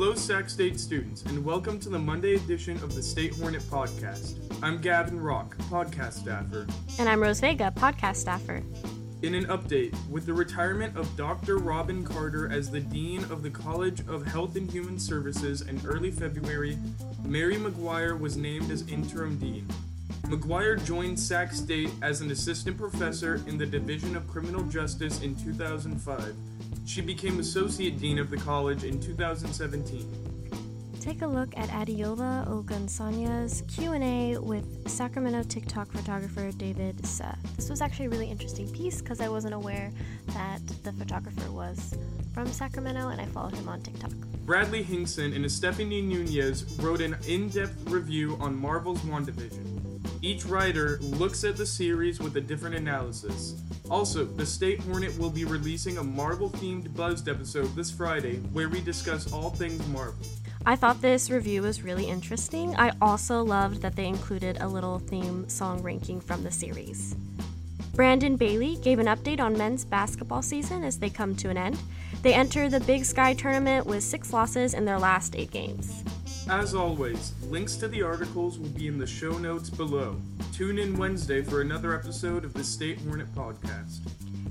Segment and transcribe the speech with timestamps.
[0.00, 4.38] Hello, Sac State students, and welcome to the Monday edition of the State Hornet podcast.
[4.62, 6.68] I'm Gavin Rock, podcast staffer.
[7.00, 8.62] And I'm Rose Vega, podcast staffer.
[9.22, 11.58] In an update, with the retirement of Dr.
[11.58, 16.12] Robin Carter as the Dean of the College of Health and Human Services in early
[16.12, 16.78] February,
[17.24, 19.66] Mary McGuire was named as interim dean.
[20.26, 25.34] McGuire joined Sac State as an assistant professor in the Division of Criminal Justice in
[25.34, 26.36] 2005.
[26.88, 30.08] She became associate dean of the college in 2017.
[31.02, 37.34] Take a look at Adiola Ogunsanya's Q&A with Sacramento TikTok photographer David Suh.
[37.56, 39.92] This was actually a really interesting piece because I wasn't aware
[40.28, 41.94] that the photographer was
[42.32, 44.12] from Sacramento and I followed him on TikTok.
[44.46, 49.77] Bradley Hinkson and Stephanie Nunez wrote an in-depth review on Marvel's WandaVision.
[50.20, 53.54] Each writer looks at the series with a different analysis.
[53.88, 58.68] Also, the State Hornet will be releasing a Marvel themed Buzzed episode this Friday where
[58.68, 60.26] we discuss all things Marvel.
[60.66, 62.74] I thought this review was really interesting.
[62.76, 67.14] I also loved that they included a little theme song ranking from the series.
[67.94, 71.78] Brandon Bailey gave an update on men's basketball season as they come to an end.
[72.22, 76.02] They enter the Big Sky tournament with six losses in their last eight games.
[76.48, 80.16] As always, links to the articles will be in the show notes below.
[80.54, 83.98] Tune in Wednesday for another episode of the State Hornet Podcast.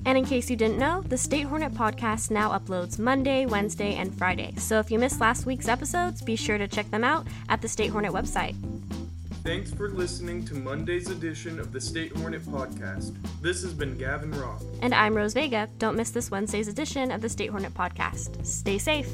[0.06, 4.16] And in case you didn't know, the State Hornet podcast now uploads Monday, Wednesday, and
[4.16, 4.54] Friday.
[4.58, 7.68] So if you missed last week's episodes, be sure to check them out at the
[7.68, 8.54] State Hornet website.
[9.42, 13.16] Thanks for listening to Monday's edition of the State Hornet podcast.
[13.42, 14.64] This has been Gavin Roth.
[14.82, 15.68] And I'm Rose Vega.
[15.78, 18.46] Don't miss this Wednesday's edition of the State Hornet podcast.
[18.46, 19.08] Stay safe.